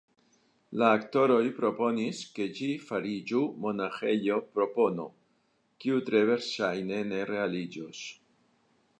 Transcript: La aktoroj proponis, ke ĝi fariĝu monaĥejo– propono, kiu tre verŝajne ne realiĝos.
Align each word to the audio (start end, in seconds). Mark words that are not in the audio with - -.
La 0.81 0.85
aktoroj 0.99 1.41
proponis, 1.57 2.21
ke 2.37 2.47
ĝi 2.59 2.69
fariĝu 2.85 3.41
monaĥejo– 3.65 4.39
propono, 4.55 5.05
kiu 5.85 6.01
tre 6.07 6.23
verŝajne 6.31 7.03
ne 7.11 7.21
realiĝos. 7.33 8.01